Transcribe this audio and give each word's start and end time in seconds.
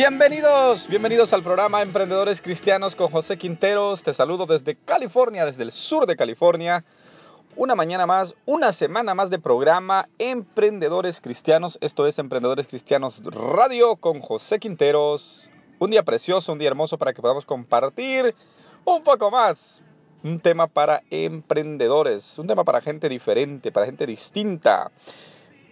Bienvenidos, 0.00 0.88
bienvenidos 0.88 1.30
al 1.34 1.42
programa 1.42 1.82
Emprendedores 1.82 2.40
Cristianos 2.40 2.94
con 2.94 3.10
José 3.10 3.36
Quinteros. 3.36 4.02
Te 4.02 4.14
saludo 4.14 4.46
desde 4.46 4.74
California, 4.74 5.44
desde 5.44 5.62
el 5.62 5.72
sur 5.72 6.06
de 6.06 6.16
California. 6.16 6.82
Una 7.54 7.74
mañana 7.74 8.06
más, 8.06 8.34
una 8.46 8.72
semana 8.72 9.14
más 9.14 9.28
de 9.28 9.38
programa 9.38 10.08
Emprendedores 10.18 11.20
Cristianos. 11.20 11.76
Esto 11.82 12.06
es 12.06 12.18
Emprendedores 12.18 12.66
Cristianos 12.66 13.20
Radio 13.24 13.96
con 13.96 14.22
José 14.22 14.58
Quinteros. 14.58 15.50
Un 15.78 15.90
día 15.90 16.02
precioso, 16.02 16.50
un 16.50 16.58
día 16.58 16.68
hermoso 16.68 16.96
para 16.96 17.12
que 17.12 17.20
podamos 17.20 17.44
compartir 17.44 18.34
un 18.86 19.04
poco 19.04 19.30
más. 19.30 19.58
Un 20.24 20.40
tema 20.40 20.66
para 20.66 21.02
emprendedores, 21.10 22.38
un 22.38 22.46
tema 22.46 22.64
para 22.64 22.80
gente 22.80 23.06
diferente, 23.06 23.70
para 23.70 23.84
gente 23.84 24.06
distinta. 24.06 24.90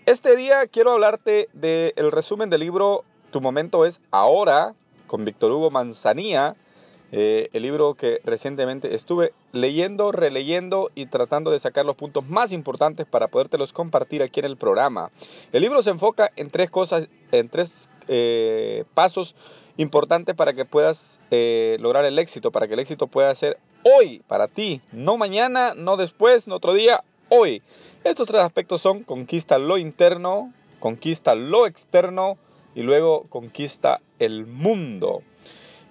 Este 0.05 0.37
día 0.37 0.67
quiero 0.67 0.93
hablarte 0.93 1.49
del 1.55 2.13
resumen 2.13 2.51
del 2.51 2.61
libro 2.61 3.05
Tu 3.31 3.41
momento 3.41 3.85
es 3.85 4.01
ahora, 4.11 4.75
con 5.07 5.25
Víctor 5.25 5.53
Hugo 5.53 5.71
Manzanía, 5.71 6.57
eh, 7.11 7.49
el 7.53 7.63
libro 7.63 7.95
que 7.95 8.21
recientemente 8.25 8.95
estuve 8.95 9.33
leyendo, 9.53 10.13
releyendo 10.13 10.91
y 10.95 11.07
tratando 11.07 11.51
de 11.51 11.61
sacar 11.61 11.87
los 11.87 11.97
puntos 11.97 12.27
más 12.27 12.53
importantes 12.53 13.07
para 13.07 13.29
podértelos 13.29 13.73
compartir 13.73 14.23
aquí 14.23 14.41
en 14.41 14.47
el 14.47 14.57
programa. 14.57 15.11
El 15.53 15.63
libro 15.63 15.83
se 15.83 15.91
enfoca 15.91 16.31
en 16.37 16.51
tres 16.51 16.71
cosas, 16.71 17.09
en 17.33 17.49
tres 17.49 17.71
eh, 18.09 18.85
pasos 18.95 19.35
importantes 19.79 20.35
para 20.35 20.53
que 20.53 20.65
puedas 20.65 20.99
eh, 21.31 21.77
lograr 21.81 22.05
el 22.05 22.19
éxito, 22.19 22.51
para 22.51 22.67
que 22.67 22.75
el 22.75 22.81
éxito 22.81 23.07
pueda 23.07 23.35
ser 23.35 23.59
hoy 23.85 24.23
para 24.27 24.49
ti, 24.49 24.81
no 24.93 25.17
mañana, 25.17 25.75
no 25.75 25.97
después, 25.97 26.47
no 26.47 26.57
otro 26.57 26.75
día, 26.75 27.03
hoy. 27.29 27.63
Estos 28.05 28.27
tres 28.27 28.43
aspectos 28.43 28.81
son 28.83 29.03
conquista 29.03 29.59
lo 29.59 29.79
interno, 29.79 30.53
conquista 30.79 31.35
lo 31.35 31.67
externo 31.67 32.37
y 32.79 32.83
luego 32.83 33.25
conquista 33.29 34.01
el 34.21 34.47
mundo. 34.47 35.23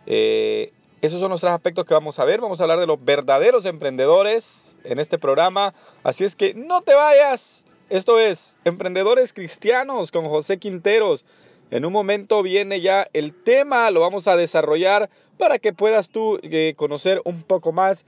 Eh, 0.05 0.71
esos 1.01 1.19
son 1.19 1.31
los 1.31 1.41
tres 1.41 1.51
aspectos 1.51 1.85
que 1.85 1.93
vamos 1.93 2.17
a 2.17 2.23
ver. 2.23 2.39
Vamos 2.39 2.61
a 2.61 2.63
hablar 2.63 2.79
de 2.79 2.87
los 2.87 3.03
verdaderos 3.03 3.65
emprendedores 3.65 4.45
en 4.85 4.97
este 4.99 5.17
programa. 5.17 5.73
Así 6.05 6.23
es 6.23 6.33
que 6.33 6.53
no 6.53 6.83
te 6.83 6.93
vayas. 6.93 7.43
Esto 7.89 8.21
es 8.21 8.39
Emprendedores 8.63 9.33
Cristianos 9.33 10.11
con 10.11 10.29
José 10.29 10.59
Quinteros. 10.59 11.25
En 11.71 11.83
un 11.83 11.91
momento 11.91 12.41
viene 12.41 12.79
ya 12.79 13.05
el 13.11 13.33
tema, 13.43 13.91
lo 13.91 13.99
vamos 13.99 14.25
a 14.29 14.37
desarrollar 14.37 15.09
para 15.37 15.59
que 15.59 15.73
puedas 15.73 16.07
tú 16.07 16.39
eh, 16.41 16.73
conocer 16.77 17.21
un 17.25 17.43
poco 17.43 17.73
más 17.73 18.01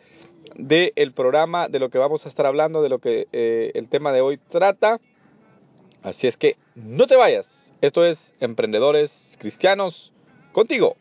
del 0.55 1.11
programa, 1.11 1.67
de 1.67 1.79
lo 1.79 1.89
que 1.89 1.97
vamos 1.97 2.25
a 2.25 2.29
estar 2.29 2.45
hablando, 2.45 2.81
de 2.81 2.87
lo 2.87 2.99
que 2.99 3.27
eh, 3.33 3.71
el 3.73 3.89
tema 3.89 4.13
de 4.13 4.21
hoy 4.21 4.39
trata. 4.49 5.01
Así 6.01 6.27
es 6.27 6.37
que 6.37 6.55
no 6.75 7.07
te 7.07 7.17
vayas. 7.17 7.58
Esto 7.81 8.05
es 8.05 8.17
Emprendedores 8.41 9.09
Cristianos 9.39 10.11
contigo. 10.51 10.97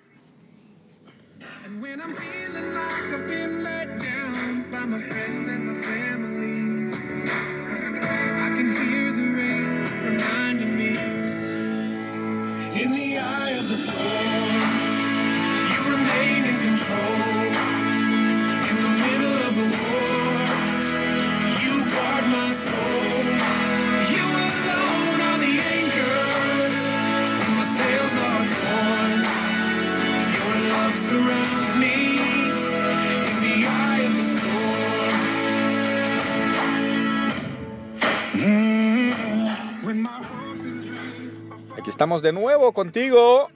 De 42.08 42.32
nuevo 42.32 42.72
contigo. 42.72 43.48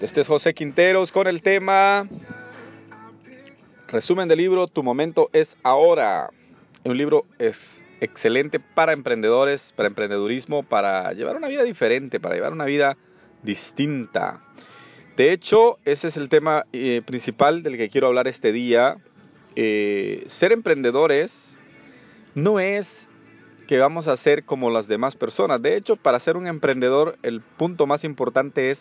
Este 0.00 0.20
es 0.20 0.28
José 0.28 0.52
Quinteros 0.52 1.10
con 1.12 1.26
el 1.26 1.40
tema 1.40 2.06
Resumen 3.88 4.28
del 4.28 4.36
libro 4.36 4.66
Tu 4.66 4.82
momento 4.82 5.30
es 5.32 5.48
ahora. 5.62 6.28
Un 6.84 6.98
libro 6.98 7.24
es 7.38 7.56
excelente 8.02 8.60
para 8.60 8.92
emprendedores, 8.92 9.72
para 9.76 9.86
emprendedurismo, 9.86 10.62
para 10.62 11.14
llevar 11.14 11.36
una 11.36 11.48
vida 11.48 11.62
diferente, 11.64 12.20
para 12.20 12.34
llevar 12.34 12.52
una 12.52 12.66
vida 12.66 12.98
distinta. 13.42 14.42
De 15.16 15.32
hecho, 15.32 15.78
ese 15.86 16.08
es 16.08 16.18
el 16.18 16.28
tema 16.28 16.66
eh, 16.74 17.00
principal 17.06 17.62
del 17.62 17.78
que 17.78 17.88
quiero 17.88 18.08
hablar 18.08 18.28
este 18.28 18.52
día. 18.52 18.98
Eh, 19.56 20.24
ser 20.26 20.52
emprendedores 20.52 21.32
no 22.34 22.60
es 22.60 22.86
que 23.70 23.78
vamos 23.78 24.08
a 24.08 24.16
ser 24.16 24.42
como 24.42 24.68
las 24.68 24.88
demás 24.88 25.14
personas. 25.14 25.62
De 25.62 25.76
hecho, 25.76 25.94
para 25.94 26.18
ser 26.18 26.36
un 26.36 26.48
emprendedor, 26.48 27.16
el 27.22 27.40
punto 27.40 27.86
más 27.86 28.02
importante 28.02 28.72
es 28.72 28.80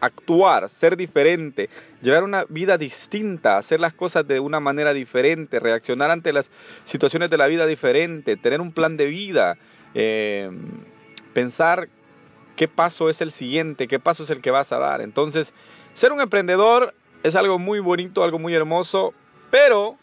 actuar, 0.00 0.68
ser 0.68 0.98
diferente, 0.98 1.70
llevar 2.02 2.24
una 2.24 2.44
vida 2.46 2.76
distinta, 2.76 3.56
hacer 3.56 3.80
las 3.80 3.94
cosas 3.94 4.28
de 4.28 4.38
una 4.38 4.60
manera 4.60 4.92
diferente, 4.92 5.58
reaccionar 5.58 6.10
ante 6.10 6.34
las 6.34 6.50
situaciones 6.84 7.30
de 7.30 7.38
la 7.38 7.46
vida 7.46 7.64
diferente, 7.64 8.36
tener 8.36 8.60
un 8.60 8.72
plan 8.72 8.98
de 8.98 9.06
vida, 9.06 9.56
eh, 9.94 10.50
pensar 11.32 11.88
qué 12.54 12.68
paso 12.68 13.08
es 13.08 13.22
el 13.22 13.32
siguiente, 13.32 13.88
qué 13.88 13.98
paso 13.98 14.24
es 14.24 14.28
el 14.28 14.42
que 14.42 14.50
vas 14.50 14.70
a 14.72 14.78
dar. 14.78 15.00
Entonces, 15.00 15.50
ser 15.94 16.12
un 16.12 16.20
emprendedor 16.20 16.92
es 17.22 17.34
algo 17.34 17.58
muy 17.58 17.80
bonito, 17.80 18.22
algo 18.22 18.38
muy 18.38 18.54
hermoso, 18.54 19.14
pero 19.50 19.96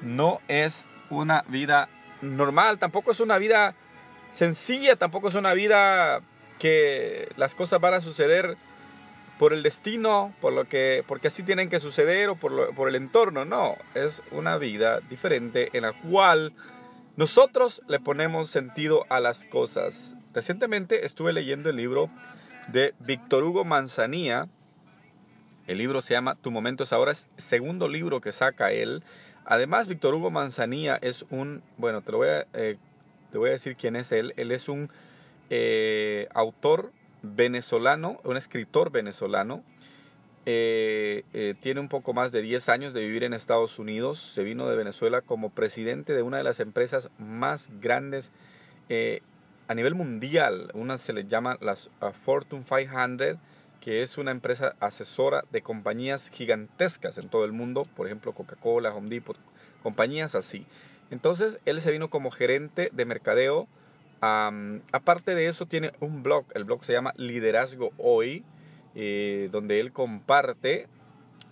no 0.00 0.38
es 0.46 0.72
una 1.10 1.42
vida 1.48 1.88
normal, 2.22 2.78
tampoco 2.78 3.12
es 3.12 3.20
una 3.20 3.38
vida 3.38 3.74
sencilla, 4.36 4.96
tampoco 4.96 5.28
es 5.28 5.34
una 5.34 5.52
vida 5.54 6.20
que 6.58 7.28
las 7.36 7.54
cosas 7.54 7.80
van 7.80 7.94
a 7.94 8.00
suceder 8.00 8.56
por 9.38 9.52
el 9.52 9.62
destino, 9.62 10.34
por 10.40 10.52
lo 10.52 10.64
que, 10.64 11.04
porque 11.06 11.28
así 11.28 11.42
tienen 11.42 11.70
que 11.70 11.78
suceder 11.78 12.28
o 12.28 12.36
por, 12.36 12.74
por 12.74 12.88
el 12.88 12.96
entorno, 12.96 13.44
no, 13.44 13.76
es 13.94 14.20
una 14.32 14.56
vida 14.56 15.00
diferente 15.08 15.70
en 15.72 15.82
la 15.82 15.92
cual 15.92 16.52
nosotros 17.16 17.80
le 17.88 18.00
ponemos 18.00 18.50
sentido 18.50 19.04
a 19.08 19.20
las 19.20 19.44
cosas. 19.46 19.94
Recientemente 20.34 21.06
estuve 21.06 21.32
leyendo 21.32 21.70
el 21.70 21.76
libro 21.76 22.10
de 22.68 22.94
Víctor 23.00 23.44
Hugo 23.44 23.64
Manzanía, 23.64 24.48
el 25.66 25.78
libro 25.78 26.00
se 26.00 26.14
llama 26.14 26.36
Tu 26.36 26.50
momento 26.50 26.84
es 26.84 26.92
ahora, 26.92 27.12
es 27.12 27.24
el 27.36 27.44
segundo 27.44 27.88
libro 27.88 28.20
que 28.20 28.32
saca 28.32 28.72
él, 28.72 29.02
Además, 29.50 29.88
Víctor 29.88 30.14
Hugo 30.14 30.30
Manzanía 30.30 30.98
es 31.00 31.24
un, 31.30 31.62
bueno, 31.78 32.02
te, 32.02 32.12
lo 32.12 32.18
voy 32.18 32.28
a, 32.28 32.46
eh, 32.52 32.76
te 33.32 33.38
voy 33.38 33.48
a 33.48 33.52
decir 33.52 33.76
quién 33.76 33.96
es 33.96 34.12
él. 34.12 34.34
Él 34.36 34.52
es 34.52 34.68
un 34.68 34.90
eh, 35.48 36.28
autor 36.34 36.92
venezolano, 37.22 38.20
un 38.24 38.36
escritor 38.36 38.92
venezolano. 38.92 39.64
Eh, 40.44 41.54
tiene 41.62 41.80
un 41.80 41.88
poco 41.88 42.12
más 42.12 42.30
de 42.30 42.42
10 42.42 42.68
años 42.68 42.92
de 42.92 43.00
vivir 43.00 43.24
en 43.24 43.32
Estados 43.32 43.78
Unidos. 43.78 44.20
Se 44.34 44.42
vino 44.42 44.68
de 44.68 44.76
Venezuela 44.76 45.22
como 45.22 45.48
presidente 45.48 46.12
de 46.12 46.20
una 46.20 46.36
de 46.36 46.44
las 46.44 46.60
empresas 46.60 47.08
más 47.18 47.66
grandes 47.80 48.30
a 49.66 49.74
nivel 49.74 49.94
mundial. 49.94 50.70
Una 50.74 50.98
se 50.98 51.14
le 51.14 51.24
llama 51.26 51.56
las 51.62 51.88
Fortune 52.26 52.64
500 52.68 53.38
que 53.80 54.02
es 54.02 54.18
una 54.18 54.30
empresa 54.30 54.74
asesora 54.80 55.44
de 55.50 55.62
compañías 55.62 56.22
gigantescas 56.30 57.16
en 57.18 57.28
todo 57.28 57.44
el 57.44 57.52
mundo, 57.52 57.86
por 57.96 58.06
ejemplo 58.06 58.32
Coca-Cola, 58.32 58.94
Home 58.94 59.08
Depot, 59.08 59.36
compañías 59.82 60.34
así. 60.34 60.66
Entonces 61.10 61.58
él 61.64 61.80
se 61.80 61.90
vino 61.90 62.10
como 62.10 62.30
gerente 62.30 62.90
de 62.92 63.04
mercadeo. 63.04 63.68
aparte 64.20 65.34
de 65.34 65.46
eso 65.46 65.66
tiene 65.66 65.92
un 66.00 66.22
blog, 66.22 66.44
el 66.54 66.64
blog 66.64 66.84
se 66.84 66.92
llama 66.92 67.14
Liderazgo 67.16 67.90
Hoy, 67.98 68.44
eh, 68.94 69.48
donde 69.52 69.80
él 69.80 69.92
comparte 69.92 70.88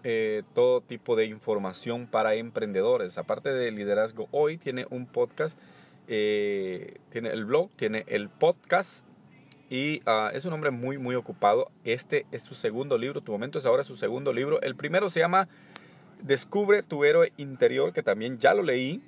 eh, 0.02 0.42
todo 0.54 0.80
tipo 0.82 1.16
de 1.16 1.26
información 1.26 2.06
para 2.06 2.34
emprendedores. 2.34 3.16
Aparte 3.18 3.50
de 3.50 3.70
Liderazgo 3.70 4.28
Hoy, 4.30 4.58
tiene 4.58 4.86
un 4.90 5.06
podcast, 5.06 5.56
eh, 6.08 6.98
tiene 7.10 7.30
el 7.30 7.44
blog, 7.44 7.70
tiene 7.76 8.04
el 8.06 8.28
podcast 8.28 8.88
y 9.68 10.00
ah, 10.06 10.30
es 10.32 10.44
un 10.44 10.52
hombre 10.52 10.70
muy, 10.70 10.98
muy 10.98 11.14
ocupado. 11.16 11.70
Este 11.84 12.26
es 12.30 12.42
su 12.42 12.54
segundo 12.54 12.96
libro, 12.96 13.20
tu 13.20 13.32
momento 13.32 13.58
es 13.58 13.66
ahora 13.66 13.82
su 13.84 13.96
segundo 13.96 14.32
libro. 14.32 14.60
El 14.62 14.76
primero 14.76 15.10
se 15.10 15.20
llama 15.20 15.48
Descubre 16.22 16.82
tu 16.82 17.04
héroe 17.04 17.32
interior, 17.36 17.92
que 17.92 18.02
también 18.02 18.38
ya 18.38 18.54
lo 18.54 18.62
leí. 18.62 19.02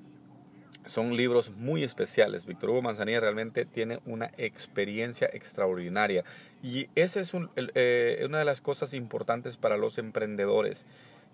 Son 0.87 1.17
libros 1.17 1.51
muy 1.51 1.85
especiales. 1.85 2.47
Víctor 2.47 2.71
Hugo 2.71 2.83
Manzanilla 2.83 3.21
realmente 3.21 3.67
tiene 3.67 4.01
una 4.05 4.31
experiencia 4.37 5.29
extraordinaria. 5.33 6.25
Y 6.63 6.89
esa 6.95 7.21
es 7.21 7.31
eh, 7.57 8.23
una 8.25 8.39
de 8.39 8.45
las 8.45 8.61
cosas 8.61 8.95
importantes 8.95 9.57
para 9.57 9.77
los 9.77 9.97
emprendedores. 9.99 10.85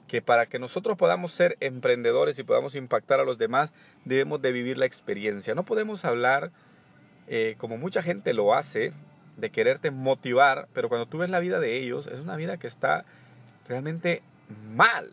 Que 0.09 0.21
para 0.21 0.47
que 0.47 0.59
nosotros 0.59 0.99
podamos 0.99 1.33
ser 1.33 1.57
emprendedores 1.61 2.39
y 2.39 2.43
podamos 2.43 2.75
impactar 2.75 3.21
a 3.21 3.25
los 3.25 3.39
demás, 3.39 3.71
debemos 4.05 4.43
de 4.43 4.53
vivir 4.53 4.77
la 4.77 4.87
experiencia. 4.87 5.55
No 5.55 5.65
podemos 5.65 6.05
hablar, 6.05 6.51
eh, 7.27 7.55
como 7.59 7.79
mucha 7.79 8.03
gente 8.03 8.35
lo 8.35 8.55
hace, 8.55 8.93
de 9.37 9.51
quererte 9.51 9.91
motivar, 9.91 10.69
pero 10.73 10.89
cuando 10.89 11.07
tú 11.07 11.19
ves 11.19 11.31
la 11.31 11.41
vida 11.41 11.61
de 11.61 11.79
ellos, 11.79 12.07
es 12.07 12.21
una 12.21 12.37
vida 12.37 12.57
que 12.57 12.67
está 12.67 13.05
realmente 13.69 14.23
mal. 14.71 15.11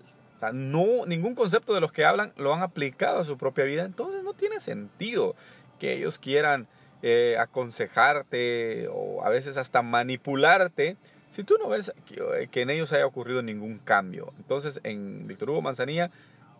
No, 0.53 1.05
ningún 1.05 1.35
concepto 1.35 1.73
de 1.73 1.81
los 1.81 1.91
que 1.91 2.03
hablan 2.03 2.33
lo 2.35 2.53
han 2.53 2.63
aplicado 2.63 3.19
a 3.19 3.23
su 3.23 3.37
propia 3.37 3.63
vida, 3.63 3.83
entonces 3.83 4.23
no 4.23 4.33
tiene 4.33 4.59
sentido 4.59 5.35
que 5.79 5.93
ellos 5.93 6.17
quieran 6.17 6.67
eh, 7.03 7.35
aconsejarte 7.39 8.87
o 8.91 9.23
a 9.23 9.29
veces 9.29 9.57
hasta 9.57 9.81
manipularte 9.81 10.97
si 11.31 11.43
tú 11.43 11.55
no 11.57 11.69
ves 11.69 11.91
que, 12.05 12.49
que, 12.51 12.61
en 12.61 12.69
ellos 12.69 12.91
haya 12.91 13.05
ocurrido 13.05 13.41
ningún 13.41 13.79
cambio. 13.79 14.29
Entonces, 14.37 14.79
en 14.83 15.27
Víctor 15.27 15.49
Hugo 15.51 15.61
Manzanilla, 15.61 16.11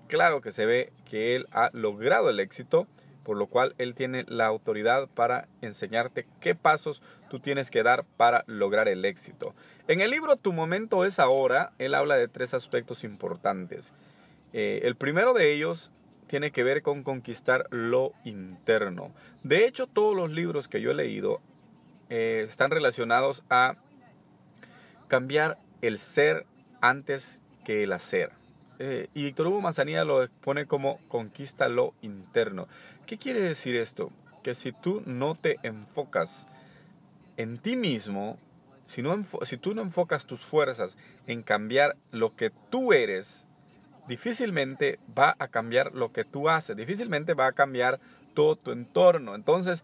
claro 0.08 0.42
que 0.42 0.54
se 0.54 0.66
ve 0.66 0.94
que 1.10 1.36
él 1.36 1.48
ha 1.52 1.70
logrado 1.74 2.30
el 2.30 2.40
éxito, 2.40 2.88
por 3.24 3.38
lo 3.38 3.48
cual 3.48 3.76
él 3.78 3.96
tiene 3.96 4.26
la 4.28 4.48
autoridad 4.48 5.08
para 5.14 5.48
enseñarte 5.62 6.26
qué 6.40 6.56
pasos 6.56 7.02
tú 7.30 7.40
tienes 7.40 7.70
que 7.70 7.84
dar 7.84 8.04
para 8.18 8.44
lograr 8.48 8.88
el 8.88 9.06
éxito. 9.06 9.54
En 9.88 10.02
el 10.02 10.12
libro 10.12 10.38
Tu 10.38 10.54
momento 10.54 11.06
es 11.06 11.20
ahora, 11.20 11.72
él 11.78 11.94
habla 11.94 12.16
de 12.16 12.28
tres 12.28 12.54
aspectos 12.54 13.04
importantes. 13.04 13.92
Eh, 14.54 14.82
el 14.84 14.96
primero 14.96 15.34
de 15.34 15.54
ellos 15.54 15.92
tiene 16.28 16.52
que 16.52 16.64
ver 16.64 16.82
con 16.82 17.04
conquistar 17.04 17.66
lo 17.72 18.14
interno. 18.24 19.14
De 19.44 19.66
hecho, 19.66 19.88
todos 19.88 20.16
los 20.16 20.32
libros 20.32 20.68
que 20.68 20.82
yo 20.82 20.92
he 20.92 20.96
leído 20.96 21.42
eh, 22.10 22.46
están 22.50 22.72
relacionados 22.72 23.44
a 23.50 23.76
cambiar 25.08 25.58
el 25.82 26.00
ser 26.00 26.46
antes 26.82 27.24
que 27.66 27.84
el 27.84 27.94
hacer. 27.94 28.32
Eh, 28.80 29.10
y 29.14 29.26
Víctor 29.26 29.48
Hugo 29.48 29.62
Manzanilla 29.62 30.04
lo 30.04 30.28
pone 30.44 30.66
como 30.66 31.00
conquista 31.08 31.68
lo 31.68 31.94
interno. 32.02 32.68
¿Qué 33.06 33.18
quiere 33.18 33.42
decir 33.42 33.76
esto? 33.76 34.12
Que 34.44 34.56
si 34.56 34.72
tú 34.72 35.04
no 35.06 35.36
te 35.36 35.58
enfocas 35.64 36.30
en 37.38 37.60
ti 37.60 37.76
mismo, 37.76 38.38
si, 38.88 39.02
no, 39.02 39.26
si 39.44 39.58
tú 39.58 39.74
no 39.74 39.82
enfocas 39.82 40.26
tus 40.26 40.42
fuerzas 40.46 40.96
en 41.28 41.44
cambiar 41.44 41.96
lo 42.12 42.36
que 42.36 42.52
tú 42.70 42.94
eres, 42.94 43.28
difícilmente 44.08 45.00
va 45.18 45.36
a 45.38 45.48
cambiar 45.48 45.94
lo 45.94 46.12
que 46.12 46.24
tú 46.24 46.50
haces, 46.50 46.76
difícilmente 46.76 47.34
va 47.34 47.48
a 47.48 47.54
cambiar 47.54 48.00
todo 48.34 48.56
tu 48.56 48.72
entorno. 48.72 49.36
Entonces, 49.36 49.84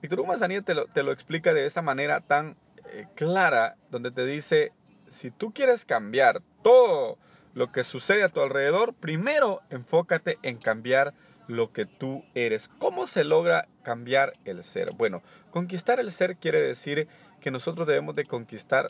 Víctor 0.00 0.20
Hugo 0.20 0.28
Manzanilla 0.28 0.62
te 0.62 0.74
lo, 0.74 0.86
te 0.86 1.02
lo 1.02 1.12
explica 1.12 1.52
de 1.52 1.66
esa 1.66 1.82
manera 1.82 2.20
tan 2.20 2.56
eh, 2.92 3.06
clara, 3.14 3.76
donde 3.90 4.10
te 4.10 4.24
dice, 4.24 4.72
si 5.20 5.30
tú 5.30 5.52
quieres 5.52 5.84
cambiar 5.84 6.40
todo 6.62 7.18
lo 7.54 7.72
que 7.72 7.84
sucede 7.84 8.22
a 8.22 8.28
tu 8.28 8.40
alrededor, 8.40 8.94
primero 8.94 9.60
enfócate 9.70 10.38
en 10.42 10.58
cambiar 10.58 11.14
lo 11.48 11.72
que 11.72 11.86
tú 11.86 12.24
eres. 12.34 12.68
¿Cómo 12.78 13.06
se 13.06 13.24
logra 13.24 13.66
cambiar 13.82 14.32
el 14.44 14.62
ser? 14.64 14.92
Bueno, 14.92 15.22
conquistar 15.50 15.98
el 15.98 16.12
ser 16.12 16.36
quiere 16.36 16.60
decir 16.60 17.08
que 17.40 17.50
nosotros 17.50 17.86
debemos 17.86 18.14
de 18.14 18.24
conquistar 18.24 18.88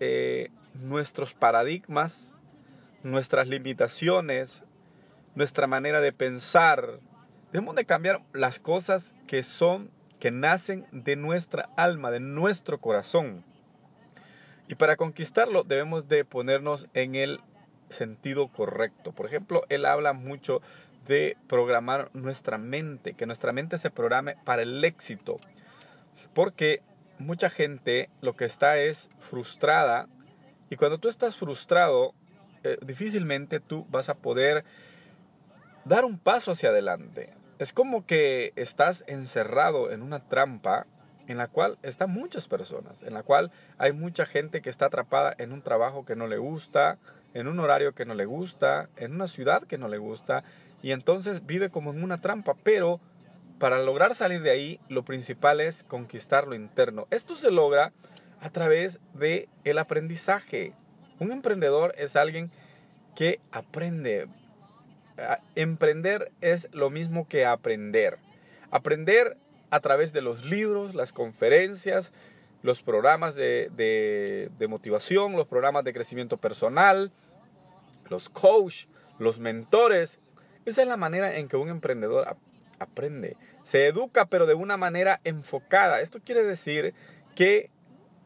eh, 0.00 0.48
nuestros 0.74 1.34
paradigmas, 1.34 2.12
nuestras 3.02 3.46
limitaciones, 3.46 4.50
nuestra 5.34 5.66
manera 5.66 6.00
de 6.00 6.12
pensar. 6.12 7.00
Debemos 7.52 7.74
de 7.74 7.84
cambiar 7.84 8.20
las 8.32 8.58
cosas 8.60 9.04
que 9.26 9.42
son, 9.42 9.90
que 10.20 10.30
nacen 10.30 10.86
de 10.90 11.16
nuestra 11.16 11.68
alma, 11.76 12.10
de 12.10 12.20
nuestro 12.20 12.78
corazón. 12.78 13.44
Y 14.68 14.76
para 14.76 14.96
conquistarlo 14.96 15.64
debemos 15.64 16.08
de 16.08 16.24
ponernos 16.24 16.86
en 16.94 17.14
el 17.14 17.40
sentido 17.94 18.48
correcto. 18.48 19.12
Por 19.12 19.26
ejemplo, 19.26 19.62
él 19.68 19.86
habla 19.86 20.12
mucho 20.12 20.60
de 21.06 21.36
programar 21.48 22.10
nuestra 22.14 22.58
mente, 22.58 23.14
que 23.14 23.26
nuestra 23.26 23.52
mente 23.52 23.78
se 23.78 23.90
programe 23.90 24.36
para 24.44 24.62
el 24.62 24.84
éxito. 24.84 25.38
Porque 26.34 26.80
mucha 27.18 27.50
gente 27.50 28.08
lo 28.20 28.34
que 28.34 28.46
está 28.46 28.78
es 28.78 28.98
frustrada 29.30 30.06
y 30.70 30.76
cuando 30.76 30.98
tú 30.98 31.08
estás 31.08 31.36
frustrado, 31.36 32.14
eh, 32.62 32.78
difícilmente 32.82 33.60
tú 33.60 33.86
vas 33.90 34.08
a 34.08 34.14
poder 34.14 34.64
dar 35.84 36.04
un 36.04 36.18
paso 36.18 36.52
hacia 36.52 36.70
adelante. 36.70 37.34
Es 37.58 37.72
como 37.72 38.06
que 38.06 38.52
estás 38.56 39.04
encerrado 39.06 39.92
en 39.92 40.02
una 40.02 40.20
trampa 40.28 40.86
en 41.28 41.38
la 41.38 41.48
cual 41.48 41.78
están 41.82 42.10
muchas 42.10 42.48
personas, 42.48 43.02
en 43.02 43.14
la 43.14 43.22
cual 43.22 43.50
hay 43.78 43.92
mucha 43.92 44.26
gente 44.26 44.60
que 44.60 44.70
está 44.70 44.86
atrapada 44.86 45.34
en 45.38 45.52
un 45.52 45.62
trabajo 45.62 46.04
que 46.04 46.16
no 46.16 46.26
le 46.26 46.38
gusta, 46.38 46.98
en 47.34 47.48
un 47.48 47.60
horario 47.60 47.92
que 47.92 48.06
no 48.06 48.14
le 48.14 48.24
gusta, 48.24 48.88
en 48.96 49.12
una 49.12 49.28
ciudad 49.28 49.64
que 49.64 49.78
no 49.78 49.88
le 49.88 49.98
gusta, 49.98 50.44
y 50.82 50.92
entonces 50.92 51.44
vive 51.44 51.70
como 51.70 51.92
en 51.92 52.02
una 52.02 52.20
trampa, 52.20 52.54
pero 52.62 53.00
para 53.58 53.82
lograr 53.82 54.16
salir 54.16 54.42
de 54.42 54.50
ahí, 54.50 54.80
lo 54.88 55.04
principal 55.04 55.60
es 55.60 55.82
conquistar 55.84 56.46
lo 56.46 56.54
interno. 56.54 57.06
Esto 57.10 57.36
se 57.36 57.50
logra 57.50 57.92
a 58.40 58.50
través 58.50 58.98
de 59.14 59.48
el 59.64 59.78
aprendizaje. 59.78 60.72
Un 61.18 61.32
emprendedor 61.32 61.94
es 61.96 62.16
alguien 62.16 62.50
que 63.16 63.40
aprende. 63.52 64.26
Emprender 65.54 66.32
es 66.40 66.68
lo 66.72 66.90
mismo 66.90 67.28
que 67.28 67.46
aprender. 67.46 68.18
Aprender 68.70 69.36
a 69.70 69.80
través 69.80 70.12
de 70.12 70.20
los 70.20 70.44
libros, 70.44 70.94
las 70.94 71.12
conferencias, 71.12 72.12
los 72.64 72.82
programas 72.82 73.34
de, 73.34 73.68
de, 74.58 74.68
motivación, 74.68 75.36
los 75.36 75.46
programas 75.46 75.84
de 75.84 75.92
crecimiento 75.92 76.38
personal, 76.38 77.12
los 78.08 78.26
coach, 78.30 78.86
los 79.18 79.38
mentores. 79.38 80.18
Esa 80.64 80.80
es 80.80 80.88
la 80.88 80.96
manera 80.96 81.36
en 81.36 81.46
que 81.46 81.58
un 81.58 81.68
emprendedor 81.68 82.26
aprende. 82.78 83.36
Se 83.64 83.86
educa, 83.86 84.24
pero 84.24 84.46
de 84.46 84.54
una 84.54 84.78
manera 84.78 85.20
enfocada. 85.24 86.00
Esto 86.00 86.20
quiere 86.24 86.42
decir 86.42 86.94
que 87.34 87.68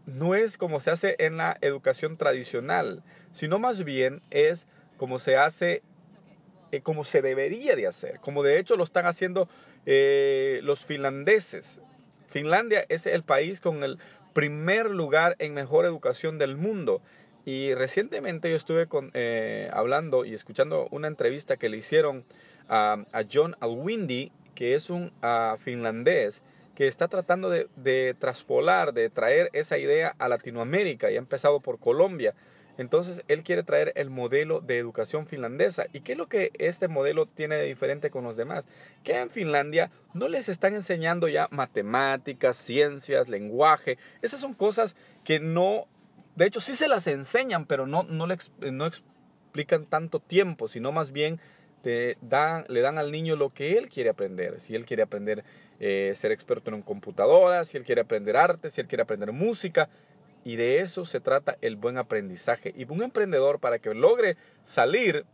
no 0.06 0.36
es 0.36 0.56
como 0.56 0.78
se 0.78 0.92
hace 0.92 1.16
en 1.18 1.36
la 1.36 1.58
educación 1.60 2.16
tradicional, 2.16 3.02
sino 3.32 3.58
más 3.58 3.82
bien 3.82 4.22
es 4.30 4.64
como 4.98 5.18
se 5.18 5.36
hace, 5.36 5.82
eh, 6.70 6.80
como 6.80 7.02
se 7.02 7.22
debería 7.22 7.74
de 7.74 7.88
hacer, 7.88 8.20
como 8.20 8.44
de 8.44 8.60
hecho 8.60 8.76
lo 8.76 8.84
están 8.84 9.06
haciendo 9.06 9.48
eh, 9.84 10.60
los 10.62 10.78
finlandeses. 10.84 11.66
Finlandia 12.30 12.84
es 12.88 13.06
el 13.06 13.22
país 13.22 13.60
con 13.60 13.82
el 13.82 13.98
primer 14.38 14.88
lugar 14.88 15.34
en 15.40 15.52
mejor 15.52 15.84
educación 15.84 16.38
del 16.38 16.56
mundo. 16.56 17.02
Y 17.44 17.74
recientemente 17.74 18.48
yo 18.48 18.54
estuve 18.54 18.86
con, 18.86 19.10
eh, 19.14 19.68
hablando 19.72 20.24
y 20.24 20.32
escuchando 20.32 20.86
una 20.92 21.08
entrevista 21.08 21.56
que 21.56 21.68
le 21.68 21.78
hicieron 21.78 22.22
a, 22.68 23.04
John 23.32 23.56
Alwindi, 23.58 24.30
que 24.54 24.76
es 24.76 24.90
un 24.90 25.10
finlandés 25.64 26.40
que 26.76 26.86
está 26.86 27.08
tratando 27.08 27.50
de 27.50 28.14
traspolar, 28.20 28.92
de 28.92 29.10
traer 29.10 29.50
esa 29.54 29.76
idea 29.76 30.14
a 30.20 30.28
Latinoamérica 30.28 31.10
y 31.10 31.16
ha 31.16 31.18
empezado 31.18 31.58
por 31.58 31.80
Colombia. 31.80 32.32
Entonces, 32.78 33.22
él 33.26 33.42
quiere 33.42 33.64
traer 33.64 33.92
el 33.96 34.08
modelo 34.08 34.60
de 34.60 34.78
educación 34.78 35.26
finlandesa. 35.26 35.86
¿Y 35.92 36.00
qué 36.00 36.12
es 36.12 36.18
lo 36.18 36.28
que 36.28 36.52
este 36.58 36.86
modelo 36.86 37.26
tiene 37.26 37.56
de 37.56 37.64
diferente 37.64 38.08
con 38.08 38.22
los 38.22 38.36
demás? 38.36 38.64
Que 39.02 39.18
en 39.18 39.30
Finlandia 39.30 39.90
no 40.14 40.28
les 40.28 40.48
están 40.48 40.74
enseñando 40.74 41.28
ya 41.28 41.48
matemáticas, 41.50 42.56
ciencias, 42.58 43.28
lenguaje. 43.28 43.98
Esas 44.22 44.40
son 44.40 44.54
cosas 44.54 44.94
que 45.24 45.40
no, 45.40 45.86
de 46.36 46.46
hecho 46.46 46.60
sí 46.60 46.76
se 46.76 46.86
las 46.86 47.06
enseñan, 47.08 47.66
pero 47.66 47.86
no, 47.86 48.04
no, 48.04 48.28
le, 48.28 48.38
no 48.70 48.86
explican 48.86 49.86
tanto 49.86 50.20
tiempo, 50.20 50.68
sino 50.68 50.92
más 50.92 51.10
bien 51.10 51.40
te 51.82 52.16
dan, 52.20 52.64
le 52.68 52.80
dan 52.80 52.98
al 52.98 53.10
niño 53.10 53.34
lo 53.34 53.50
que 53.50 53.76
él 53.76 53.88
quiere 53.88 54.10
aprender. 54.10 54.60
Si 54.60 54.76
él 54.76 54.84
quiere 54.84 55.02
aprender 55.02 55.42
eh, 55.80 56.14
ser 56.20 56.30
experto 56.30 56.70
en 56.70 56.74
un 56.74 56.82
computadora, 56.82 57.64
si 57.64 57.76
él 57.76 57.84
quiere 57.84 58.02
aprender 58.02 58.36
arte, 58.36 58.70
si 58.70 58.80
él 58.80 58.86
quiere 58.86 59.02
aprender 59.02 59.32
música, 59.32 59.88
y 60.48 60.56
de 60.56 60.80
eso 60.80 61.04
se 61.04 61.20
trata 61.20 61.58
el 61.60 61.76
buen 61.76 61.98
aprendizaje. 61.98 62.72
Y 62.74 62.90
un 62.90 63.02
emprendedor 63.02 63.60
para 63.60 63.80
que 63.80 63.92
logre 63.92 64.38
salir 64.74 65.26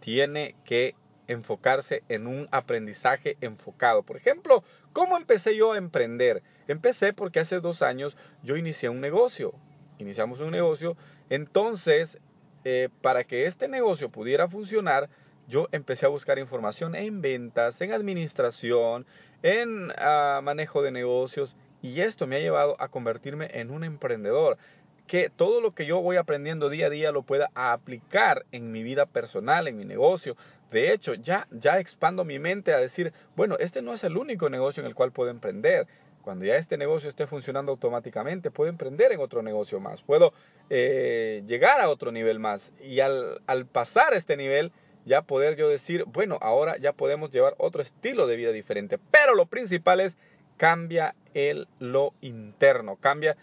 tiene 0.00 0.56
que 0.64 0.96
enfocarse 1.28 2.02
en 2.08 2.26
un 2.26 2.48
aprendizaje 2.50 3.36
enfocado. 3.40 4.02
Por 4.02 4.16
ejemplo, 4.16 4.64
¿cómo 4.92 5.16
empecé 5.16 5.54
yo 5.54 5.74
a 5.74 5.78
emprender? 5.78 6.42
Empecé 6.66 7.12
porque 7.12 7.38
hace 7.38 7.60
dos 7.60 7.82
años 7.82 8.16
yo 8.42 8.56
inicié 8.56 8.88
un 8.88 9.00
negocio. 9.00 9.54
Iniciamos 9.98 10.40
un 10.40 10.50
negocio. 10.50 10.96
Entonces, 11.30 12.18
eh, 12.64 12.88
para 13.02 13.22
que 13.22 13.46
este 13.46 13.68
negocio 13.68 14.08
pudiera 14.08 14.48
funcionar, 14.48 15.08
yo 15.46 15.68
empecé 15.70 16.04
a 16.04 16.08
buscar 16.08 16.40
información 16.40 16.96
en 16.96 17.20
ventas, 17.20 17.80
en 17.80 17.92
administración, 17.92 19.06
en 19.44 19.92
ah, 19.96 20.40
manejo 20.42 20.82
de 20.82 20.90
negocios 20.90 21.54
y 21.82 22.00
esto 22.00 22.26
me 22.26 22.36
ha 22.36 22.40
llevado 22.40 22.76
a 22.80 22.88
convertirme 22.88 23.48
en 23.52 23.70
un 23.70 23.84
emprendedor. 23.84 24.58
Que 25.06 25.30
todo 25.30 25.60
lo 25.60 25.72
que 25.72 25.86
yo 25.86 26.00
voy 26.00 26.16
aprendiendo 26.16 26.68
día 26.68 26.86
a 26.86 26.90
día 26.90 27.12
lo 27.12 27.22
pueda 27.22 27.50
aplicar 27.54 28.44
en 28.50 28.72
mi 28.72 28.82
vida 28.82 29.06
personal, 29.06 29.68
en 29.68 29.76
mi 29.76 29.84
negocio. 29.84 30.36
De 30.70 30.92
hecho, 30.92 31.14
ya, 31.14 31.46
ya 31.52 31.78
expando 31.78 32.24
mi 32.24 32.40
mente 32.40 32.72
a 32.72 32.78
decir, 32.78 33.12
bueno, 33.36 33.56
este 33.58 33.82
no 33.82 33.94
es 33.94 34.02
el 34.02 34.16
único 34.16 34.50
negocio 34.50 34.80
en 34.80 34.88
el 34.88 34.94
cual 34.94 35.12
puedo 35.12 35.30
emprender. 35.30 35.86
Cuando 36.22 36.44
ya 36.44 36.56
este 36.56 36.76
negocio 36.76 37.08
esté 37.08 37.28
funcionando 37.28 37.70
automáticamente, 37.70 38.50
puedo 38.50 38.68
emprender 38.68 39.12
en 39.12 39.20
otro 39.20 39.42
negocio 39.42 39.78
más. 39.78 40.02
Puedo 40.02 40.32
eh, 40.70 41.44
llegar 41.46 41.80
a 41.80 41.88
otro 41.88 42.10
nivel 42.10 42.40
más. 42.40 42.60
Y 42.82 42.98
al, 42.98 43.40
al 43.46 43.66
pasar 43.66 44.12
este 44.14 44.36
nivel, 44.36 44.72
ya 45.04 45.22
poder 45.22 45.54
yo 45.54 45.68
decir, 45.68 46.02
bueno, 46.08 46.36
ahora 46.40 46.78
ya 46.78 46.92
podemos 46.92 47.30
llevar 47.30 47.54
otro 47.58 47.80
estilo 47.80 48.26
de 48.26 48.34
vida 48.34 48.50
diferente. 48.50 48.98
Pero 49.12 49.36
lo 49.36 49.46
principal 49.46 50.00
es 50.00 50.16
cambia 50.56 51.14
el 51.34 51.68
lo 51.78 52.14
interno, 52.20 52.96
cambia 52.96 53.36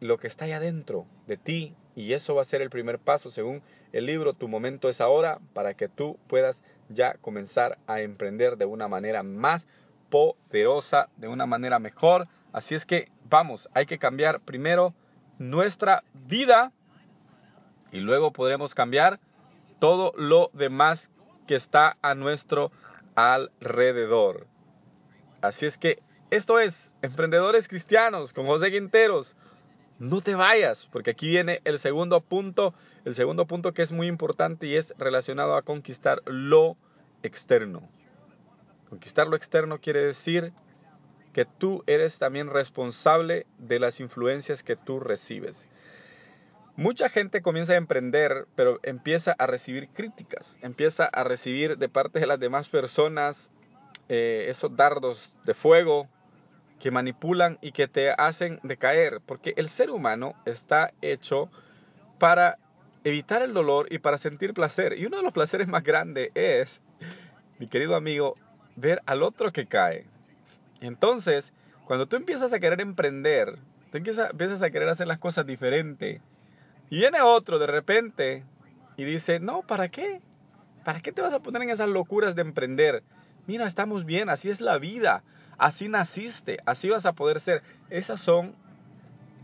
lo 0.00 0.18
que 0.18 0.26
está 0.26 0.44
ahí 0.44 0.52
adentro 0.52 1.06
de 1.26 1.36
ti 1.36 1.74
y 1.94 2.12
eso 2.12 2.34
va 2.34 2.42
a 2.42 2.46
ser 2.46 2.62
el 2.62 2.70
primer 2.70 2.98
paso 2.98 3.30
según 3.30 3.62
el 3.92 4.06
libro 4.06 4.34
Tu 4.34 4.48
momento 4.48 4.88
es 4.88 5.00
ahora 5.00 5.38
para 5.54 5.74
que 5.74 5.88
tú 5.88 6.18
puedas 6.28 6.60
ya 6.88 7.14
comenzar 7.14 7.78
a 7.86 8.00
emprender 8.00 8.56
de 8.56 8.66
una 8.66 8.88
manera 8.88 9.22
más 9.22 9.66
poderosa, 10.10 11.08
de 11.16 11.28
una 11.28 11.46
manera 11.46 11.78
mejor. 11.78 12.28
Así 12.52 12.74
es 12.74 12.84
que 12.84 13.08
vamos, 13.24 13.68
hay 13.74 13.86
que 13.86 13.98
cambiar 13.98 14.40
primero 14.40 14.94
nuestra 15.38 16.04
vida 16.14 16.72
y 17.90 17.98
luego 17.98 18.32
podremos 18.32 18.74
cambiar 18.74 19.18
todo 19.78 20.12
lo 20.16 20.50
demás 20.52 21.10
que 21.46 21.56
está 21.56 21.96
a 22.02 22.14
nuestro 22.14 22.70
alrededor. 23.14 24.46
Así 25.40 25.66
es 25.66 25.76
que 25.78 26.02
esto 26.30 26.58
es 26.58 26.74
Emprendedores 27.02 27.68
Cristianos 27.68 28.32
con 28.32 28.46
José 28.46 28.70
Quinteros. 28.70 29.34
No 29.98 30.20
te 30.20 30.34
vayas, 30.34 30.86
porque 30.92 31.12
aquí 31.12 31.28
viene 31.28 31.60
el 31.64 31.78
segundo 31.78 32.20
punto, 32.20 32.74
el 33.04 33.14
segundo 33.14 33.46
punto 33.46 33.72
que 33.72 33.82
es 33.82 33.92
muy 33.92 34.08
importante 34.08 34.66
y 34.66 34.76
es 34.76 34.92
relacionado 34.98 35.56
a 35.56 35.62
conquistar 35.62 36.20
lo 36.26 36.76
externo. 37.22 37.88
Conquistar 38.90 39.26
lo 39.28 39.36
externo 39.36 39.78
quiere 39.78 40.04
decir 40.04 40.52
que 41.32 41.44
tú 41.44 41.82
eres 41.86 42.18
también 42.18 42.48
responsable 42.48 43.46
de 43.58 43.78
las 43.78 44.00
influencias 44.00 44.62
que 44.62 44.76
tú 44.76 45.00
recibes. 45.00 45.56
Mucha 46.76 47.08
gente 47.08 47.40
comienza 47.40 47.72
a 47.72 47.76
emprender, 47.76 48.46
pero 48.54 48.80
empieza 48.82 49.34
a 49.38 49.46
recibir 49.46 49.88
críticas, 49.90 50.44
empieza 50.60 51.04
a 51.04 51.24
recibir 51.24 51.78
de 51.78 51.88
parte 51.88 52.20
de 52.20 52.26
las 52.26 52.40
demás 52.40 52.68
personas 52.68 53.36
eh, 54.08 54.46
esos 54.50 54.76
dardos 54.76 55.18
de 55.44 55.54
fuego 55.54 56.08
que 56.80 56.90
manipulan 56.90 57.58
y 57.60 57.72
que 57.72 57.88
te 57.88 58.10
hacen 58.10 58.58
decaer, 58.62 59.20
porque 59.26 59.54
el 59.56 59.70
ser 59.70 59.90
humano 59.90 60.34
está 60.44 60.92
hecho 61.00 61.50
para 62.18 62.58
evitar 63.04 63.42
el 63.42 63.54
dolor 63.54 63.86
y 63.90 63.98
para 63.98 64.18
sentir 64.18 64.52
placer. 64.52 64.98
Y 64.98 65.06
uno 65.06 65.18
de 65.18 65.22
los 65.22 65.32
placeres 65.32 65.68
más 65.68 65.84
grandes 65.84 66.30
es, 66.34 66.68
mi 67.58 67.68
querido 67.68 67.94
amigo, 67.94 68.34
ver 68.74 69.00
al 69.06 69.22
otro 69.22 69.52
que 69.52 69.66
cae. 69.66 70.06
Entonces, 70.80 71.50
cuando 71.86 72.06
tú 72.06 72.16
empiezas 72.16 72.52
a 72.52 72.58
querer 72.58 72.80
emprender, 72.80 73.56
tú 73.90 73.98
empiezas, 73.98 74.62
a 74.62 74.70
querer 74.70 74.88
hacer 74.88 75.06
las 75.06 75.18
cosas 75.18 75.46
diferente, 75.46 76.20
y 76.90 76.98
viene 76.98 77.20
otro 77.20 77.58
de 77.58 77.66
repente 77.66 78.44
y 78.96 79.04
dice, 79.04 79.40
no, 79.40 79.62
¿para 79.62 79.88
qué? 79.88 80.20
¿Para 80.84 81.00
qué 81.00 81.12
te 81.12 81.22
vas 81.22 81.32
a 81.32 81.40
poner 81.40 81.62
en 81.62 81.70
esas 81.70 81.88
locuras 81.88 82.34
de 82.34 82.42
emprender? 82.42 83.02
Mira, 83.46 83.66
estamos 83.66 84.04
bien, 84.04 84.28
así 84.28 84.50
es 84.50 84.60
la 84.60 84.78
vida, 84.78 85.22
así 85.58 85.88
naciste, 85.88 86.58
así 86.66 86.88
vas 86.88 87.06
a 87.06 87.12
poder 87.12 87.40
ser. 87.40 87.62
Esas 87.90 88.20
son, 88.20 88.54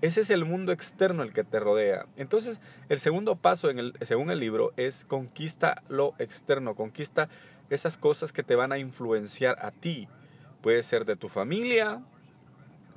ese 0.00 0.22
es 0.22 0.30
el 0.30 0.44
mundo 0.44 0.72
externo 0.72 1.22
el 1.22 1.32
que 1.32 1.44
te 1.44 1.60
rodea. 1.60 2.06
Entonces, 2.16 2.60
el 2.88 3.00
segundo 3.00 3.36
paso, 3.36 3.68
según 4.02 4.30
el 4.30 4.40
libro, 4.40 4.72
es 4.76 4.94
conquista 5.06 5.82
lo 5.88 6.14
externo, 6.18 6.74
conquista 6.74 7.28
esas 7.70 7.96
cosas 7.96 8.32
que 8.32 8.42
te 8.42 8.54
van 8.54 8.72
a 8.72 8.78
influenciar 8.78 9.56
a 9.60 9.70
ti. 9.70 10.08
Puede 10.60 10.82
ser 10.84 11.04
de 11.04 11.16
tu 11.16 11.28
familia, 11.28 12.02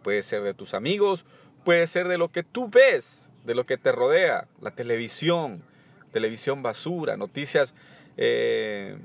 puede 0.03 0.23
ser 0.23 0.43
de 0.43 0.53
tus 0.53 0.73
amigos, 0.73 1.25
puede 1.63 1.87
ser 1.87 2.07
de 2.07 2.17
lo 2.17 2.29
que 2.29 2.43
tú 2.43 2.69
ves, 2.69 3.05
de 3.45 3.55
lo 3.55 3.65
que 3.65 3.77
te 3.77 3.91
rodea, 3.91 4.47
la 4.61 4.71
televisión, 4.71 5.63
televisión 6.11 6.61
basura, 6.61 7.17
noticias, 7.17 7.73
eh, 8.17 8.97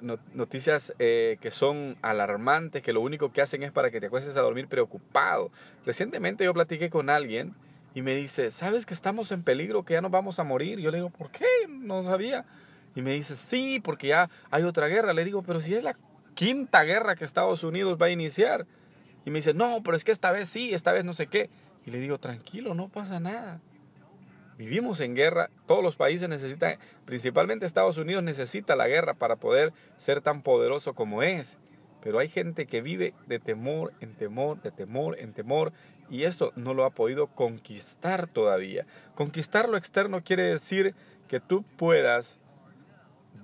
noticias 0.00 0.92
eh, 0.98 1.38
que 1.40 1.50
son 1.50 1.96
alarmantes, 2.02 2.82
que 2.82 2.92
lo 2.92 3.00
único 3.00 3.32
que 3.32 3.42
hacen 3.42 3.62
es 3.62 3.72
para 3.72 3.90
que 3.90 4.00
te 4.00 4.06
acuestes 4.06 4.36
a 4.36 4.40
dormir 4.40 4.68
preocupado. 4.68 5.50
Recientemente 5.84 6.44
yo 6.44 6.54
platiqué 6.54 6.90
con 6.90 7.10
alguien 7.10 7.54
y 7.94 8.02
me 8.02 8.14
dice, 8.14 8.50
¿sabes 8.52 8.84
que 8.84 8.94
estamos 8.94 9.32
en 9.32 9.42
peligro, 9.42 9.84
que 9.84 9.94
ya 9.94 10.00
nos 10.00 10.10
vamos 10.10 10.38
a 10.38 10.44
morir? 10.44 10.78
Yo 10.78 10.90
le 10.90 10.98
digo, 10.98 11.10
¿por 11.10 11.30
qué? 11.30 11.46
No 11.68 12.04
sabía. 12.04 12.44
Y 12.94 13.02
me 13.02 13.12
dice, 13.12 13.36
sí, 13.48 13.80
porque 13.80 14.08
ya 14.08 14.28
hay 14.50 14.64
otra 14.64 14.86
guerra. 14.86 15.12
Le 15.12 15.24
digo, 15.24 15.42
pero 15.42 15.60
si 15.60 15.74
es 15.74 15.82
la 15.82 15.96
quinta 16.34 16.82
guerra 16.84 17.16
que 17.16 17.24
Estados 17.24 17.62
Unidos 17.64 17.98
va 18.00 18.06
a 18.06 18.10
iniciar. 18.10 18.66
Y 19.24 19.30
me 19.30 19.38
dice, 19.38 19.54
no, 19.54 19.82
pero 19.82 19.96
es 19.96 20.04
que 20.04 20.12
esta 20.12 20.30
vez 20.30 20.48
sí, 20.50 20.72
esta 20.72 20.92
vez 20.92 21.04
no 21.04 21.14
sé 21.14 21.26
qué. 21.26 21.50
Y 21.84 21.90
le 21.90 21.98
digo, 21.98 22.18
tranquilo, 22.18 22.74
no 22.74 22.88
pasa 22.88 23.18
nada. 23.18 23.60
Vivimos 24.58 25.00
en 25.00 25.14
guerra, 25.14 25.50
todos 25.66 25.82
los 25.82 25.96
países 25.96 26.28
necesitan, 26.28 26.78
principalmente 27.04 27.66
Estados 27.66 27.98
Unidos 27.98 28.22
necesita 28.22 28.74
la 28.74 28.88
guerra 28.88 29.14
para 29.14 29.36
poder 29.36 29.72
ser 29.98 30.22
tan 30.22 30.42
poderoso 30.42 30.94
como 30.94 31.22
es. 31.22 31.46
Pero 32.02 32.18
hay 32.18 32.28
gente 32.28 32.66
que 32.66 32.80
vive 32.80 33.14
de 33.26 33.38
temor 33.38 33.92
en 34.00 34.14
temor, 34.14 34.62
de 34.62 34.70
temor 34.70 35.18
en 35.18 35.34
temor, 35.34 35.72
y 36.08 36.22
eso 36.22 36.52
no 36.56 36.72
lo 36.72 36.84
ha 36.84 36.90
podido 36.90 37.26
conquistar 37.26 38.28
todavía. 38.28 38.86
Conquistar 39.14 39.68
lo 39.68 39.76
externo 39.76 40.22
quiere 40.22 40.44
decir 40.44 40.94
que 41.28 41.40
tú 41.40 41.64
puedas 41.76 42.26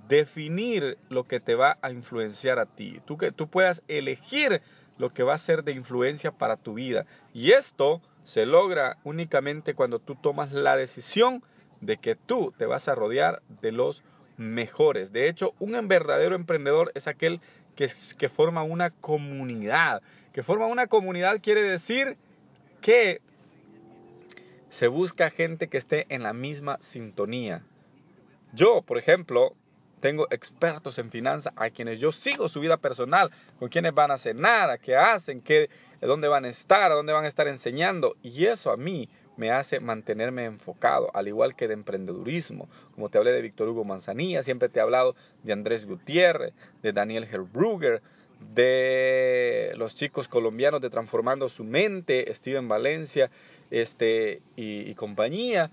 definir 0.08 0.96
lo 1.08 1.24
que 1.24 1.40
te 1.40 1.54
va 1.54 1.76
a 1.82 1.90
influenciar 1.90 2.58
a 2.58 2.66
ti, 2.66 3.00
tú 3.04 3.16
que 3.18 3.32
tú 3.32 3.48
puedas 3.48 3.82
elegir 3.88 4.62
lo 4.98 5.10
que 5.10 5.22
va 5.22 5.34
a 5.34 5.38
ser 5.38 5.64
de 5.64 5.72
influencia 5.72 6.30
para 6.30 6.56
tu 6.56 6.74
vida. 6.74 7.04
Y 7.32 7.52
esto 7.52 8.00
se 8.24 8.46
logra 8.46 8.98
únicamente 9.04 9.74
cuando 9.74 9.98
tú 9.98 10.14
tomas 10.14 10.52
la 10.52 10.76
decisión 10.76 11.42
de 11.80 11.96
que 11.96 12.14
tú 12.14 12.52
te 12.56 12.66
vas 12.66 12.88
a 12.88 12.94
rodear 12.94 13.42
de 13.60 13.72
los 13.72 14.02
mejores. 14.36 15.12
De 15.12 15.28
hecho, 15.28 15.54
un 15.58 15.88
verdadero 15.88 16.34
emprendedor 16.36 16.92
es 16.94 17.06
aquel 17.06 17.40
que, 17.76 17.90
que 18.18 18.28
forma 18.28 18.62
una 18.62 18.90
comunidad. 18.90 20.02
Que 20.32 20.42
forma 20.42 20.66
una 20.66 20.86
comunidad 20.86 21.40
quiere 21.42 21.62
decir 21.62 22.16
que 22.80 23.20
se 24.70 24.86
busca 24.86 25.30
gente 25.30 25.68
que 25.68 25.78
esté 25.78 26.06
en 26.08 26.22
la 26.22 26.32
misma 26.32 26.78
sintonía. 26.90 27.62
Yo, 28.52 28.82
por 28.82 28.98
ejemplo, 28.98 29.54
tengo 30.02 30.26
expertos 30.30 30.98
en 30.98 31.10
finanzas 31.10 31.52
a 31.56 31.70
quienes 31.70 32.00
yo 32.00 32.10
sigo 32.10 32.48
su 32.48 32.58
vida 32.58 32.76
personal, 32.76 33.30
con 33.58 33.68
quienes 33.68 33.94
van 33.94 34.10
a 34.10 34.18
cenar, 34.18 34.68
a 34.68 34.76
qué 34.76 34.96
hacen, 34.96 35.40
qué, 35.40 35.70
dónde 36.00 36.26
van 36.26 36.44
a 36.44 36.48
estar, 36.48 36.90
a 36.90 36.96
dónde 36.96 37.12
van 37.12 37.24
a 37.24 37.28
estar 37.28 37.46
enseñando. 37.46 38.16
Y 38.20 38.46
eso 38.46 38.72
a 38.72 38.76
mí 38.76 39.08
me 39.36 39.52
hace 39.52 39.78
mantenerme 39.78 40.44
enfocado, 40.44 41.08
al 41.14 41.28
igual 41.28 41.54
que 41.54 41.68
de 41.68 41.74
emprendedurismo. 41.74 42.68
Como 42.96 43.10
te 43.10 43.18
hablé 43.18 43.30
de 43.30 43.42
Víctor 43.42 43.68
Hugo 43.68 43.84
Manzanilla, 43.84 44.42
siempre 44.42 44.68
te 44.68 44.80
he 44.80 44.82
hablado 44.82 45.14
de 45.44 45.52
Andrés 45.52 45.86
Gutiérrez, 45.86 46.52
de 46.82 46.92
Daniel 46.92 47.28
Herbrugger, 47.30 48.02
de 48.54 49.72
los 49.76 49.94
chicos 49.94 50.26
colombianos 50.26 50.80
de 50.80 50.90
Transformando 50.90 51.48
su 51.48 51.62
Mente, 51.62 52.34
Steven 52.34 52.66
Valencia 52.66 53.30
este, 53.70 54.42
y 54.56 54.92
compañía 54.96 55.70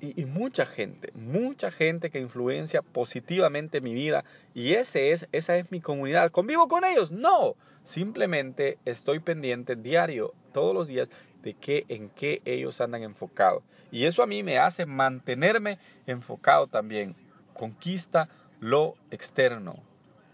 y, 0.00 0.24
mucha 0.26 0.66
gente, 0.66 1.10
mucha 1.14 1.70
gente 1.70 2.10
que 2.10 2.20
influencia 2.20 2.82
positivamente 2.82 3.80
mi 3.80 3.94
vida 3.94 4.24
y 4.54 4.74
ese 4.74 5.12
es, 5.12 5.26
esa 5.32 5.56
es 5.56 5.70
mi 5.70 5.80
comunidad. 5.80 6.30
¿Convivo 6.30 6.68
con 6.68 6.84
ellos? 6.84 7.10
No, 7.10 7.54
simplemente 7.84 8.78
estoy 8.84 9.20
pendiente 9.20 9.74
diario, 9.74 10.34
todos 10.52 10.74
los 10.74 10.86
días, 10.86 11.08
de 11.42 11.54
qué, 11.54 11.84
en 11.88 12.10
qué 12.10 12.42
ellos 12.44 12.80
andan 12.80 13.02
enfocados. 13.02 13.62
Y 13.90 14.04
eso 14.04 14.22
a 14.22 14.26
mí 14.26 14.42
me 14.42 14.58
hace 14.58 14.84
mantenerme 14.84 15.78
enfocado 16.06 16.66
también. 16.66 17.14
Conquista 17.54 18.28
lo 18.60 18.96
externo. 19.10 19.76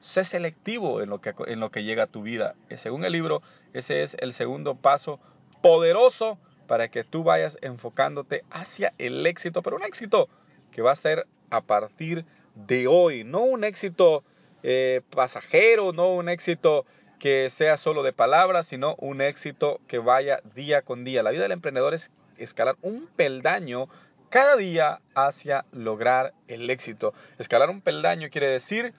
Sé 0.00 0.24
selectivo 0.24 1.00
en 1.00 1.10
lo 1.10 1.20
que, 1.20 1.34
en 1.46 1.60
lo 1.60 1.70
que 1.70 1.84
llega 1.84 2.04
a 2.04 2.08
tu 2.08 2.22
vida. 2.22 2.54
Según 2.78 3.04
el 3.04 3.12
libro, 3.12 3.42
ese 3.72 4.02
es 4.02 4.16
el 4.18 4.34
segundo 4.34 4.74
paso 4.74 5.20
poderoso 5.62 6.38
para 6.72 6.88
que 6.88 7.04
tú 7.04 7.22
vayas 7.22 7.58
enfocándote 7.60 8.44
hacia 8.50 8.94
el 8.96 9.26
éxito, 9.26 9.60
pero 9.60 9.76
un 9.76 9.82
éxito 9.82 10.30
que 10.70 10.80
va 10.80 10.92
a 10.92 10.96
ser 10.96 11.26
a 11.50 11.60
partir 11.60 12.24
de 12.54 12.86
hoy, 12.86 13.24
no 13.24 13.40
un 13.42 13.62
éxito 13.62 14.24
eh, 14.62 15.02
pasajero, 15.14 15.92
no 15.92 16.14
un 16.14 16.30
éxito 16.30 16.86
que 17.20 17.50
sea 17.58 17.76
solo 17.76 18.02
de 18.02 18.14
palabras, 18.14 18.68
sino 18.68 18.94
un 18.94 19.20
éxito 19.20 19.80
que 19.86 19.98
vaya 19.98 20.40
día 20.54 20.80
con 20.80 21.04
día. 21.04 21.22
La 21.22 21.30
vida 21.30 21.42
del 21.42 21.52
emprendedor 21.52 21.92
es 21.92 22.10
escalar 22.38 22.76
un 22.80 23.06
peldaño 23.16 23.90
cada 24.30 24.56
día 24.56 25.00
hacia 25.14 25.66
lograr 25.72 26.32
el 26.48 26.70
éxito. 26.70 27.12
Escalar 27.38 27.68
un 27.68 27.82
peldaño 27.82 28.30
quiere 28.30 28.46
decir 28.46 28.94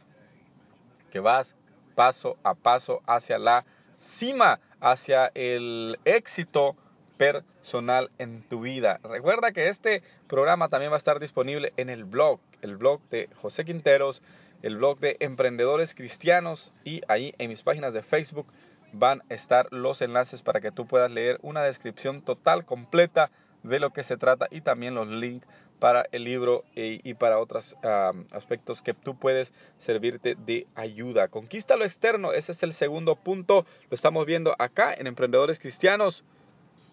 que 1.09 1.19
vas 1.19 1.51
paso 1.95 2.37
a 2.43 2.53
paso 2.53 3.01
hacia 3.07 3.39
la 3.39 3.65
cima, 4.19 4.59
hacia 4.79 5.31
el 5.33 5.97
éxito 6.05 6.75
personal 7.23 8.11
en 8.17 8.43
tu 8.49 8.61
vida. 8.61 8.99
Recuerda 9.01 9.53
que 9.53 9.69
este 9.69 10.03
programa 10.27 10.67
también 10.67 10.91
va 10.91 10.95
a 10.95 10.97
estar 10.97 11.21
disponible 11.21 11.71
en 11.77 11.89
el 11.89 12.03
blog, 12.03 12.41
el 12.61 12.75
blog 12.75 12.99
de 13.11 13.29
José 13.41 13.63
Quinteros, 13.63 14.21
el 14.61 14.75
blog 14.75 14.99
de 14.99 15.15
Emprendedores 15.21 15.95
Cristianos 15.95 16.73
y 16.83 17.01
ahí 17.07 17.33
en 17.37 17.49
mis 17.49 17.61
páginas 17.61 17.93
de 17.93 18.01
Facebook 18.01 18.47
van 18.91 19.21
a 19.29 19.35
estar 19.35 19.71
los 19.71 20.01
enlaces 20.01 20.41
para 20.41 20.59
que 20.59 20.73
tú 20.73 20.85
puedas 20.85 21.09
leer 21.09 21.39
una 21.43 21.63
descripción 21.63 22.23
total, 22.23 22.65
completa 22.65 23.31
de 23.63 23.79
lo 23.79 23.91
que 23.91 24.03
se 24.03 24.17
trata 24.17 24.49
y 24.51 24.59
también 24.59 24.93
los 24.93 25.07
links 25.07 25.47
para 25.79 26.05
el 26.11 26.25
libro 26.25 26.65
y, 26.75 27.13
para 27.13 27.39
otros 27.39 27.73
aspectos 28.31 28.81
que 28.81 28.93
tú 28.93 29.17
puedes 29.17 29.49
servirte 29.85 30.35
de 30.35 30.67
ayuda. 30.75 31.29
Conquista 31.29 31.77
lo 31.77 31.85
externo, 31.85 32.33
ese 32.33 32.51
es 32.51 32.61
el 32.63 32.73
segundo 32.73 33.15
punto, 33.15 33.65
lo 33.89 33.95
estamos 33.95 34.25
viendo 34.25 34.53
acá 34.59 34.93
en 34.93 35.07
Emprendedores 35.07 35.57
Cristianos. 35.59 36.23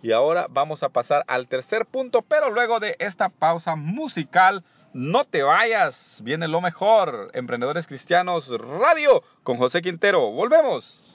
Y 0.02 0.12
ahora 0.12 0.47
vamos 0.49 0.83
a 0.83 0.88
pasar 0.88 1.25
al 1.26 1.47
tercer 1.49 1.87
punto, 1.87 2.23
pero 2.23 2.50
luego 2.50 2.80
de 2.80 2.97
esta 2.99 3.28
pausa 3.28 3.76
musical, 3.76 4.64
no 4.92 5.25
te 5.25 5.42
vayas, 5.42 5.97
viene 6.23 6.49
lo 6.49 6.61
mejor. 6.61 7.30
Emprendedores 7.35 7.87
Cristianos 7.87 8.49
Radio 8.49 9.23
con 9.42 9.59
José 9.59 9.83
Quintero. 9.83 10.30
Volvemos. 10.30 11.09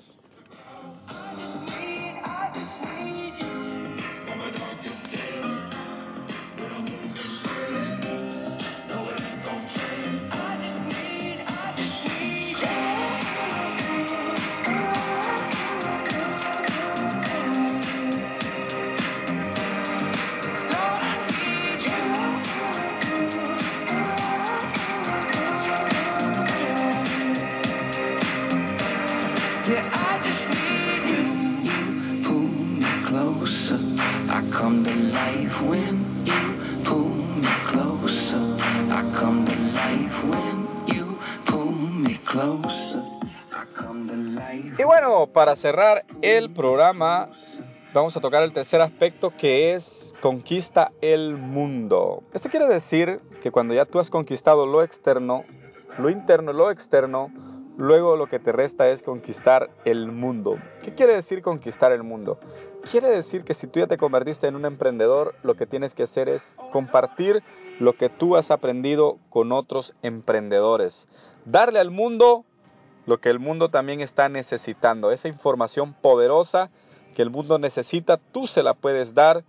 Y 44.77 44.84
bueno, 44.84 45.27
para 45.34 45.55
cerrar 45.55 46.05
el 46.22 46.53
programa, 46.53 47.29
vamos 47.91 48.15
a 48.15 48.22
tocar 48.22 48.43
el 48.43 48.53
tercer 48.53 48.81
aspecto 48.81 49.31
que 49.36 49.74
es 49.74 50.13
conquista 50.22 50.91
el 51.01 51.38
mundo. 51.38 52.22
Esto 52.34 52.50
quiere 52.50 52.67
decir 52.67 53.19
que 53.41 53.50
cuando 53.50 53.74
ya 53.74 53.86
tú 53.86 54.00
has 54.00 54.12
conquistado 54.12 54.67
lo 54.67 54.84
externo, 54.84 55.43
lo 55.98 56.10
interno, 56.10 56.53
lo 56.53 56.69
externo, 56.69 57.31
luego 57.77 58.15
lo 58.15 58.27
que 58.27 58.39
te 58.39 58.51
resta 58.51 58.88
es 58.89 59.03
conquistar 59.03 59.70
el 59.86 60.12
mundo. 60.12 60.58
¿Qué 60.84 60.94
quiere 60.94 61.15
decir 61.15 61.41
conquistar 61.41 61.91
el 61.91 62.03
mundo? 62.03 62.39
Quiere 62.89 63.10
decir 63.10 63.44
que 63.44 63.53
si 63.53 63.67
tú 63.67 63.79
ya 63.79 63.88
te 63.88 63.98
convertiste 63.98 64.48
en 64.48 64.55
un 64.55 64.65
emprendedor, 64.65 65.36
lo 65.44 65.55
que 65.55 65.65
tienes 65.65 65.94
que 65.94 66.03
hacer 66.03 66.29
es 66.29 66.41
compartir 66.72 67.41
lo 67.79 67.94
que 67.94 68.10
tú 68.10 68.36
has 68.36 68.51
aprendido 68.51 69.17
con 69.29 69.51
otros 69.51 69.94
emprendedores. 70.01 71.08
Darle 71.46 71.79
al 71.79 71.91
mundo 71.91 72.46
lo 73.05 73.20
que 73.20 73.29
el 73.29 73.39
mundo 73.39 73.70
también 73.70 74.01
está 74.01 74.29
necesitando. 74.29 75.12
Esa 75.12 75.27
información 75.27 75.94
poderosa 75.94 76.70
que 77.15 77.22
el 77.22 77.29
mundo 77.29 77.58
necesita, 77.60 78.17
tú 78.32 78.48
se 78.48 78.63
la 78.63 78.74
puedes 78.74 79.13
dar 79.13 79.44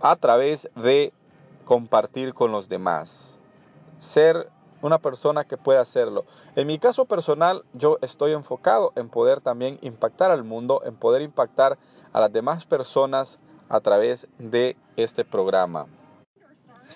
a 0.00 0.16
través 0.16 0.68
de 0.76 1.12
compartir 1.64 2.34
con 2.34 2.52
los 2.52 2.68
demás. 2.68 3.38
Ser 4.12 4.48
una 4.82 4.98
persona 4.98 5.44
que 5.44 5.56
pueda 5.56 5.80
hacerlo. 5.80 6.24
En 6.54 6.66
mi 6.66 6.78
caso 6.78 7.06
personal, 7.06 7.62
yo 7.72 7.98
estoy 8.02 8.32
enfocado 8.32 8.92
en 8.96 9.08
poder 9.08 9.40
también 9.40 9.78
impactar 9.80 10.30
al 10.30 10.44
mundo, 10.44 10.82
en 10.84 10.96
poder 10.96 11.22
impactar 11.22 11.78
a 12.12 12.20
las 12.20 12.32
demás 12.32 12.64
personas 12.66 13.38
a 13.68 13.80
través 13.80 14.26
de 14.38 14.76
este 14.96 15.24
programa. 15.24 15.86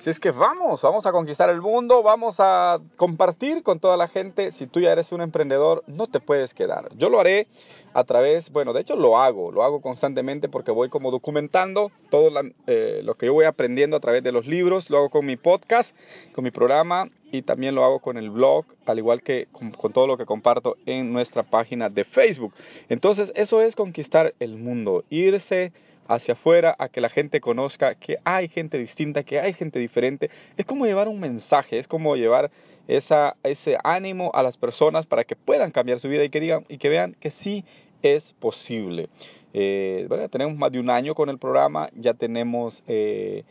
Así 0.01 0.11
es 0.11 0.21
que 0.21 0.31
vamos, 0.31 0.83
vamos 0.83 1.07
a 1.07 1.11
conquistar 1.11 1.49
el 1.49 1.63
mundo, 1.63 2.03
vamos 2.03 2.37
a 2.39 2.79
compartir 2.97 3.63
con 3.63 3.81
toda 3.81 3.97
la 3.97 4.09
gente. 4.09 4.53
Si 4.53 4.67
tú 4.67 4.81
ya 4.81 4.93
eres 4.93 5.11
un 5.11 5.23
emprendedor, 5.23 5.83
no 5.87 6.07
te 6.07 6.21
puedes 6.21 6.53
quedar. 6.53 6.95
Yo 6.97 7.09
lo 7.09 7.19
haré 7.19 7.49
a 7.95 8.05
través, 8.05 8.51
bueno, 8.53 8.75
de 8.75 8.83
hecho 8.83 8.95
lo 8.95 9.19
hago, 9.19 9.51
lo 9.51 9.63
hago 9.63 9.81
constantemente 9.81 10.51
porque 10.51 10.71
voy 10.71 10.91
como 10.91 11.11
documentando 11.11 11.91
todo 12.11 12.29
eh, 12.67 13.01
lo 13.05 13.15
que 13.15 13.27
yo 13.27 13.33
voy 13.33 13.47
aprendiendo 13.47 13.97
a 13.97 14.01
través 14.01 14.23
de 14.23 14.33
los 14.33 14.47
libros, 14.47 14.91
lo 14.91 14.99
hago 14.99 15.09
con 15.09 15.25
mi 15.25 15.39
podcast, 15.39 15.91
con 16.35 16.45
mi 16.45 16.51
programa 16.51 17.09
y 17.37 17.43
también 17.43 17.75
lo 17.75 17.85
hago 17.85 18.01
con 18.01 18.17
el 18.17 18.31
blog, 18.31 18.65
al 18.87 18.99
igual 18.99 19.23
que 19.23 19.49
con, 19.53 19.73
todo 19.93 20.07
lo 20.07 20.17
que 20.17 20.25
comparto 20.25 20.77
en 20.87 21.13
nuestra 21.13 21.43
página 21.43 21.89
de 21.89 22.05
Facebook. 22.05 22.55
Entonces, 22.89 23.33
eso 23.35 23.63
es 23.63 23.75
conquistar 23.75 24.35
el 24.41 24.57
mundo, 24.57 25.05
irse 25.11 25.73
hacia 26.09 26.35
afuera, 26.35 26.75
a 26.79 26.89
que 26.89 27.01
la 27.01 27.09
gente 27.09 27.41
conozca 27.41 27.95
que 27.97 28.19
hay 28.25 28.49
gente 28.49 28.79
distinta, 28.79 29.25
que 29.25 29.41
hay 29.41 29.53
gente 29.53 29.79
diferente. 29.79 30.31
Es 30.57 30.65
como 30.65 30.87
llevar 30.87 31.09
un 31.09 31.21
mensaje, 31.21 31.79
es 31.79 31.89
como 31.89 32.17
llevar 32.17 32.51
esa, 32.89 33.37
ese 33.43 33.77
ánimo 33.83 34.31
a 34.35 34.43
las 34.43 34.57
personas 34.57 35.07
para 35.07 35.25
que 35.25 35.37
puedan 35.37 35.71
cambiar 35.71 35.99
su 35.99 36.09
vida 36.09 36.25
y 36.25 36.31
que, 36.31 36.41
digan, 36.41 36.65
y 36.69 36.79
que 36.79 36.89
vean 36.89 37.17
que 37.21 37.31
sí 37.31 37.65
es 38.03 38.33
posible. 38.35 39.09
Eh, 39.53 40.07
tenemos 40.31 40.57
más 40.57 40.71
de 40.71 40.79
un 40.79 40.91
año 40.91 41.15
con 41.15 41.29
el 41.29 41.39
programa, 41.39 41.89
ya 41.95 42.15
tenemos 42.15 42.83
eh, 42.87 43.45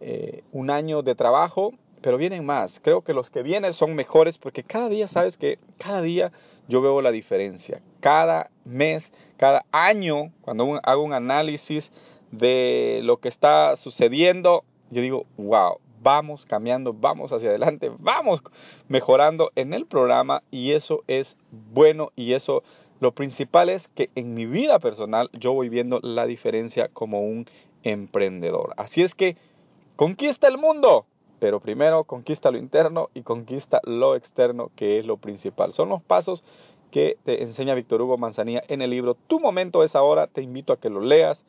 eh, 0.00 0.42
un 0.52 0.70
año 0.70 1.02
de 1.02 1.14
trabajo, 1.14 1.74
pero 2.02 2.16
vienen 2.16 2.44
más. 2.44 2.80
Creo 2.82 3.02
que 3.02 3.14
los 3.14 3.30
que 3.30 3.42
vienen 3.42 3.72
son 3.72 3.94
mejores 3.94 4.38
porque 4.38 4.62
cada 4.62 4.88
día, 4.88 5.08
sabes 5.08 5.36
que 5.36 5.58
cada 5.78 6.02
día 6.02 6.32
yo 6.68 6.80
veo 6.80 7.02
la 7.02 7.10
diferencia. 7.10 7.82
Cada 8.00 8.50
mes 8.64 9.04
cada 9.40 9.64
año, 9.72 10.32
cuando 10.42 10.78
hago 10.82 11.02
un 11.02 11.14
análisis 11.14 11.90
de 12.30 13.00
lo 13.02 13.20
que 13.20 13.30
está 13.30 13.74
sucediendo, 13.76 14.64
yo 14.90 15.00
digo, 15.00 15.24
wow, 15.38 15.78
vamos 16.02 16.44
cambiando, 16.44 16.92
vamos 16.92 17.32
hacia 17.32 17.48
adelante, 17.48 17.90
vamos 18.00 18.42
mejorando 18.88 19.50
en 19.54 19.72
el 19.72 19.86
programa 19.86 20.42
y 20.50 20.72
eso 20.72 21.04
es 21.06 21.38
bueno 21.50 22.12
y 22.16 22.34
eso 22.34 22.62
lo 23.00 23.12
principal 23.12 23.70
es 23.70 23.88
que 23.94 24.10
en 24.14 24.34
mi 24.34 24.44
vida 24.44 24.78
personal 24.78 25.30
yo 25.32 25.54
voy 25.54 25.70
viendo 25.70 26.00
la 26.02 26.26
diferencia 26.26 26.88
como 26.88 27.22
un 27.22 27.46
emprendedor. 27.82 28.74
Así 28.76 29.00
es 29.00 29.14
que 29.14 29.38
conquista 29.96 30.48
el 30.48 30.58
mundo, 30.58 31.06
pero 31.40 31.58
primero 31.58 32.04
conquista 32.04 32.50
lo 32.50 32.58
interno 32.58 33.08
y 33.14 33.22
conquista 33.22 33.80
lo 33.84 34.14
externo, 34.14 34.70
que 34.76 34.98
es 34.98 35.06
lo 35.06 35.16
principal. 35.16 35.72
Son 35.72 35.88
los 35.88 36.02
pasos 36.02 36.44
que 36.90 37.16
te 37.24 37.42
enseña 37.42 37.74
Víctor 37.74 38.02
Hugo 38.02 38.18
Manzanilla 38.18 38.62
en 38.68 38.82
el 38.82 38.90
libro 38.90 39.16
Tu 39.26 39.40
momento 39.40 39.82
es 39.82 39.96
ahora. 39.96 40.26
Te 40.26 40.42
invito 40.42 40.72
a 40.72 40.76
que 40.78 40.90
lo 40.90 41.00
leas, 41.00 41.42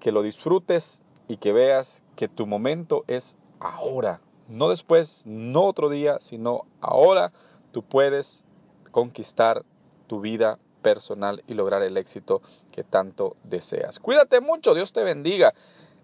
que 0.00 0.12
lo 0.12 0.22
disfrutes 0.22 1.00
y 1.28 1.38
que 1.38 1.52
veas 1.52 2.02
que 2.14 2.28
tu 2.28 2.46
momento 2.46 3.04
es 3.08 3.34
ahora. 3.58 4.20
No 4.48 4.68
después, 4.68 5.22
no 5.24 5.64
otro 5.64 5.88
día, 5.88 6.18
sino 6.20 6.66
ahora 6.80 7.32
tú 7.72 7.82
puedes 7.82 8.44
conquistar 8.90 9.64
tu 10.08 10.20
vida 10.20 10.58
personal 10.82 11.42
y 11.46 11.54
lograr 11.54 11.82
el 11.82 11.96
éxito 11.96 12.42
que 12.70 12.84
tanto 12.84 13.36
deseas. 13.44 13.98
Cuídate 13.98 14.40
mucho, 14.40 14.74
Dios 14.74 14.92
te 14.92 15.02
bendiga. 15.04 15.54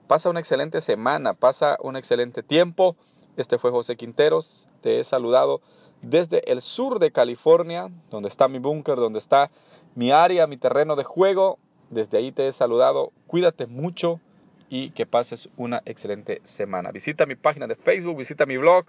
Pasa 0.06 0.30
una 0.30 0.40
excelente 0.40 0.80
semana, 0.80 1.34
pasa 1.34 1.76
un 1.82 1.96
excelente 1.96 2.42
tiempo. 2.42 2.96
Este 3.38 3.56
fue 3.58 3.70
José 3.70 3.96
Quinteros, 3.96 4.68
te 4.82 4.98
he 4.98 5.04
saludado 5.04 5.60
desde 6.02 6.50
el 6.50 6.60
sur 6.60 6.98
de 6.98 7.12
California, 7.12 7.88
donde 8.10 8.28
está 8.28 8.48
mi 8.48 8.58
búnker, 8.58 8.96
donde 8.96 9.20
está 9.20 9.48
mi 9.94 10.10
área, 10.10 10.48
mi 10.48 10.56
terreno 10.56 10.96
de 10.96 11.04
juego. 11.04 11.58
Desde 11.88 12.18
ahí 12.18 12.32
te 12.32 12.48
he 12.48 12.52
saludado. 12.52 13.12
Cuídate 13.28 13.68
mucho 13.68 14.20
y 14.68 14.90
que 14.90 15.06
pases 15.06 15.48
una 15.56 15.82
excelente 15.84 16.42
semana. 16.56 16.90
Visita 16.90 17.26
mi 17.26 17.36
página 17.36 17.68
de 17.68 17.76
Facebook, 17.76 18.18
visita 18.18 18.44
mi 18.44 18.56
blog 18.56 18.86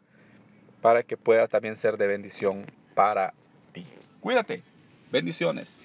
para 0.81 1.03
que 1.03 1.15
pueda 1.15 1.47
también 1.47 1.77
ser 1.77 1.97
de 1.97 2.07
bendición 2.07 2.65
para 2.95 3.35
ti. 3.71 3.85
Cuídate. 4.19 4.63
Bendiciones. 5.12 5.78